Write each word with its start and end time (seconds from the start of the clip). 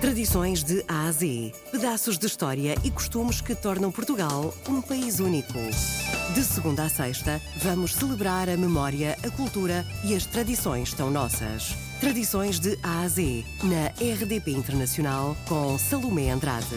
Tradições 0.00 0.62
de 0.62 0.84
A 0.86 1.08
a 1.08 1.12
Z. 1.12 1.52
Pedaços 1.72 2.16
de 2.16 2.26
história 2.26 2.76
e 2.84 2.90
costumes 2.90 3.40
que 3.40 3.52
tornam 3.52 3.90
Portugal 3.90 4.54
um 4.68 4.80
país 4.80 5.18
único. 5.18 5.58
De 6.34 6.44
segunda 6.44 6.84
a 6.84 6.88
sexta, 6.88 7.42
vamos 7.56 7.94
celebrar 7.94 8.48
a 8.48 8.56
memória, 8.56 9.18
a 9.24 9.30
cultura 9.30 9.84
e 10.04 10.14
as 10.14 10.24
tradições 10.24 10.94
tão 10.94 11.10
nossas. 11.10 11.74
Tradições 11.98 12.60
de 12.60 12.78
A 12.80 13.00
a 13.00 13.08
Z, 13.08 13.44
na 13.64 13.88
RDP 13.88 14.52
Internacional, 14.52 15.36
com 15.48 15.76
Salomé 15.76 16.30
Andrade. 16.30 16.76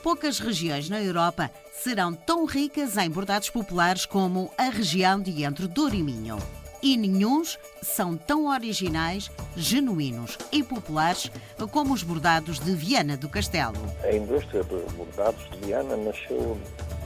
Poucas 0.00 0.38
regiões 0.38 0.88
na 0.88 1.02
Europa 1.02 1.50
serão 1.82 2.14
tão 2.14 2.44
ricas 2.44 2.96
em 2.96 3.10
bordados 3.10 3.50
populares 3.50 4.06
como 4.06 4.52
a 4.56 4.70
região 4.70 5.20
de 5.20 5.42
entre 5.42 5.66
Douro 5.66 5.96
e 5.96 6.02
Minho 6.04 6.38
e 6.82 6.96
nenhuns 6.96 7.58
são 7.82 8.16
tão 8.16 8.46
originais, 8.46 9.30
genuínos 9.56 10.36
e 10.50 10.62
populares 10.62 11.30
como 11.70 11.94
os 11.94 12.02
bordados 12.02 12.58
de 12.58 12.74
Viana 12.74 13.16
do 13.16 13.28
Castelo. 13.28 13.76
A 14.02 14.12
indústria 14.12 14.64
dos 14.64 14.90
bordados 14.92 15.48
de 15.50 15.66
Viana 15.66 15.96
nasceu 15.96 16.58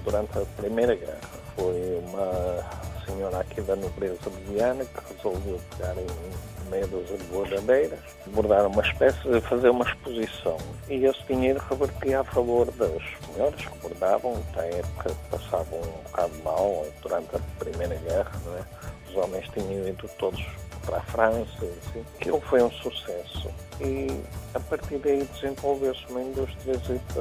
durante 0.02 0.38
a 0.38 0.46
Primeira 0.56 0.94
Guerra. 0.94 1.20
Foi 1.54 2.02
uma 2.06 2.85
senhora 3.06 3.40
aqui 3.40 3.60
da 3.60 3.76
nobreza 3.76 4.30
de 4.30 4.52
Viana 4.52 4.84
que 4.84 5.14
resolveu 5.14 5.60
pegar 5.70 5.94
em 5.96 6.70
meia 6.70 6.86
dúzia 6.86 7.16
de 7.16 7.24
bordadeiras, 7.24 7.98
bordar 8.26 8.66
uma 8.66 8.82
espécie, 8.82 9.40
fazer 9.42 9.70
uma 9.70 9.84
exposição. 9.84 10.56
E 10.88 11.04
esse 11.04 11.22
dinheiro 11.24 11.62
revertia 11.70 12.20
a 12.20 12.24
favor 12.24 12.70
das 12.72 13.02
senhoras 13.24 13.64
que 13.64 13.78
bordavam, 13.78 14.42
na 14.54 14.62
época 14.62 15.10
passavam 15.30 15.78
um 15.78 16.02
bocado 16.02 16.32
mal 16.44 16.86
durante 17.02 17.36
a 17.36 17.40
Primeira 17.58 17.94
Guerra, 17.96 18.32
é? 18.58 19.10
os 19.10 19.16
homens 19.16 19.48
tinham 19.50 19.88
ido 19.88 20.08
todos 20.18 20.44
para 20.84 20.98
a 20.98 21.02
França, 21.02 21.48
assim. 21.58 22.04
aquilo 22.18 22.40
foi 22.42 22.62
um 22.62 22.70
sucesso. 22.70 23.50
E 23.80 24.06
a 24.54 24.60
partir 24.60 24.98
daí 24.98 25.28
desenvolveu-se 25.34 26.04
uma 26.08 26.22
indústria 26.22 26.74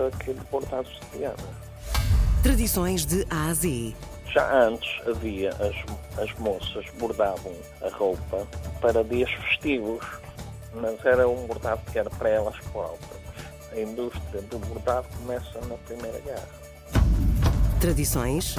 aqui 0.07 0.33
de 0.33 0.41
bordados 0.51 0.91
de 0.99 1.17
piano. 1.17 1.65
Tradições 2.43 3.05
de 3.05 3.25
A 3.29 3.47
a 3.49 3.53
Z. 3.53 3.95
Já 4.35 4.53
antes 4.53 4.89
havia, 5.07 5.49
as, 5.51 6.21
as 6.21 6.37
moças 6.39 6.85
bordavam 6.99 7.53
a 7.81 7.87
roupa 7.95 8.45
para 8.81 9.01
dias 9.01 9.31
festivos, 9.31 10.03
mas 10.73 11.05
era 11.05 11.25
um 11.25 11.47
bordado 11.47 11.81
que 11.89 11.97
era 11.97 12.09
para 12.09 12.27
elas 12.27 12.57
próprias. 12.73 13.21
A 13.71 13.79
indústria 13.79 14.41
do 14.41 14.59
bordado 14.59 15.07
começa 15.19 15.61
na 15.69 15.75
Primeira 15.87 16.19
Guerra. 16.19 16.49
Tradições 17.79 18.55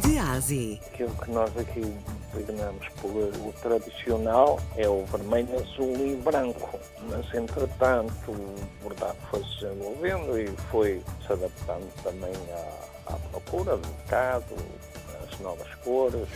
de 0.00 0.18
A 0.18 0.32
a 0.32 0.40
Z. 0.40 0.80
Aquilo 0.88 1.14
que 1.14 1.30
nós 1.30 1.56
aqui 1.56 1.96
designamos 2.34 2.88
por 3.00 3.10
o 3.10 3.54
tradicional 3.62 4.58
é 4.76 4.88
o 4.88 5.04
vermelho, 5.06 5.60
azul 5.60 5.94
e 5.94 6.16
branco. 6.16 6.76
Mas, 7.08 7.32
entretanto, 7.32 8.32
o 8.32 8.56
bordado 8.82 9.16
foi 9.30 9.44
se 9.44 9.60
desenvolvendo 9.60 10.36
e 10.36 10.48
foi 10.72 11.00
se 11.24 11.32
adaptando 11.32 11.88
também 12.02 12.34
à, 12.52 13.12
à 13.14 13.16
procura 13.30 13.76
do 13.76 13.86
mercado, 13.86 14.56
novas 15.40 15.72
cores. 15.84 16.28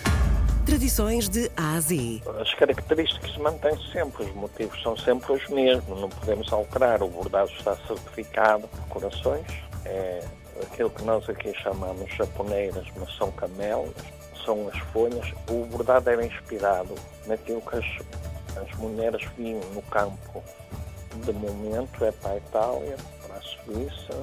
Tradições 0.67 1.29
de 1.29 1.51
A 1.57 1.75
a 1.75 1.81
Z. 1.81 2.23
As 2.41 2.55
características 2.55 3.37
mantêm-se 3.37 3.93
sempre, 3.93 4.25
os 4.25 4.35
motivos 4.35 4.83
são 4.83 4.97
sempre 4.97 5.33
os 5.33 5.49
mesmos, 5.49 6.01
não 6.01 6.09
podemos 6.09 6.53
alterar. 6.53 7.03
O 7.03 7.09
bordado 7.09 7.51
está 7.53 7.77
certificado 7.87 8.67
por 8.69 9.01
corações, 9.01 9.47
é 9.85 10.25
aquilo 10.63 10.91
que 10.91 11.03
nós 11.05 11.29
aqui 11.29 11.53
chamamos 11.63 12.11
japoneiras, 12.15 12.87
mas 12.97 13.15
são 13.17 13.31
camelos 13.33 13.95
são 14.45 14.69
as 14.69 14.79
folhas, 14.93 15.33
o 15.49 15.65
bordado 15.67 16.11
era 16.11 16.25
inspirado 16.25 16.95
naquilo 17.27 17.63
que 17.63 17.77
as, 17.77 17.87
as 18.57 18.79
mulheres 18.79 19.25
viam 19.37 19.61
no 19.73 19.83
campo. 19.83 20.43
De 21.25 21.33
momento 21.33 22.05
é 22.05 22.13
para 22.13 22.33
a 22.33 22.37
Itália, 22.37 22.97
para 23.27 23.37
a 23.37 23.43
Suíça 23.43 24.21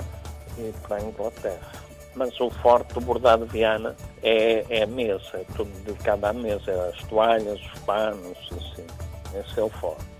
e 0.57 0.73
para 0.83 0.97
a 0.97 1.01
Inglaterra. 1.01 1.71
Mas 2.15 2.39
o 2.39 2.49
forte 2.49 2.93
do 2.93 3.01
bordado 3.01 3.45
Viana 3.45 3.95
é, 4.21 4.65
é 4.69 4.83
a 4.83 4.87
mesa, 4.87 5.29
é 5.33 5.45
tudo 5.55 5.71
dedicado 5.85 6.25
à 6.25 6.33
mesa, 6.33 6.71
é 6.71 6.89
as 6.89 7.03
toalhas, 7.07 7.59
os 7.73 7.79
panos, 7.79 8.37
assim. 8.51 8.85
Esse 9.33 9.59
é 9.59 9.63
o 9.63 9.69
forte. 9.69 10.11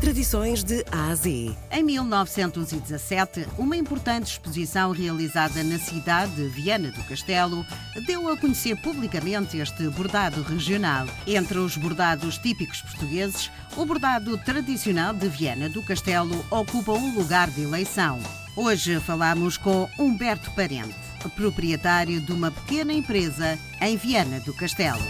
Tradições 0.00 0.62
de 0.62 0.84
A 0.92 1.08
a 1.08 1.14
Z. 1.14 1.56
Em 1.72 1.82
1917, 1.82 3.46
uma 3.58 3.76
importante 3.76 4.26
exposição 4.26 4.92
realizada 4.92 5.64
na 5.64 5.76
cidade 5.76 6.36
de 6.36 6.48
Viana 6.48 6.92
do 6.92 7.02
Castelo 7.04 7.66
deu 8.06 8.28
a 8.28 8.36
conhecer 8.36 8.80
publicamente 8.80 9.58
este 9.58 9.88
bordado 9.88 10.40
regional. 10.42 11.06
Entre 11.26 11.58
os 11.58 11.76
bordados 11.76 12.38
típicos 12.38 12.80
portugueses, 12.80 13.50
o 13.76 13.84
bordado 13.84 14.38
tradicional 14.38 15.12
de 15.12 15.28
Viana 15.28 15.68
do 15.68 15.82
Castelo 15.82 16.44
ocupa 16.48 16.92
um 16.92 17.14
lugar 17.14 17.50
de 17.50 17.62
eleição. 17.62 18.20
Hoje 18.54 19.00
falamos 19.00 19.56
com 19.56 19.88
Humberto 19.98 20.52
Parente, 20.52 20.94
proprietário 21.26 22.20
de 22.20 22.32
uma 22.32 22.50
pequena 22.50 22.92
empresa 22.92 23.58
em 23.80 23.96
Viana 23.96 24.40
do 24.40 24.52
Castelo. 24.52 25.00